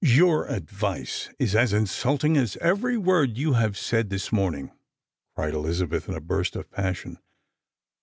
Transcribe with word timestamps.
"Your 0.19 0.47
advice 0.47 1.29
is 1.37 1.55
as 1.55 1.73
insulting 1.73 2.35
as— 2.35 2.55
as 2.55 2.63
every 2.63 2.97
word 2.97 3.37
you 3.37 3.53
have 3.53 3.77
said 3.77 4.09
this 4.09 4.31
morning," 4.31 4.71
cried 5.35 5.53
Elizabeth, 5.53 6.09
in 6.09 6.15
a 6.15 6.19
burst 6.19 6.55
of 6.55 6.71
passion. 6.71 7.19